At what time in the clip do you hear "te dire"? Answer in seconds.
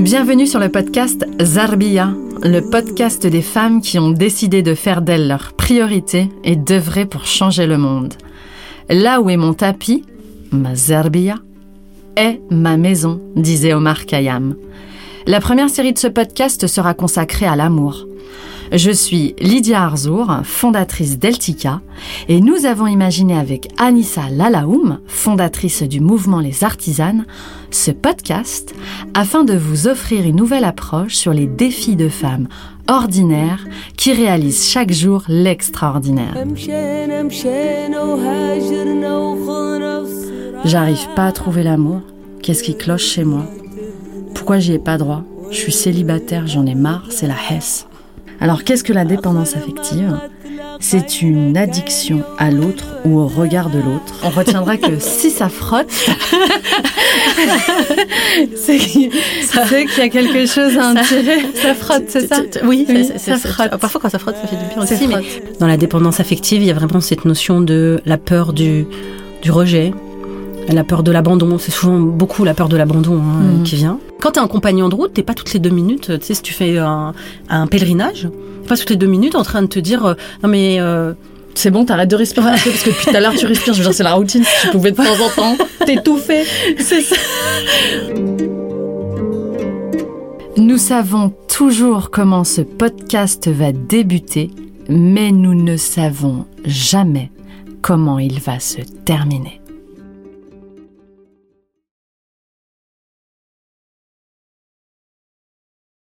79.68-80.04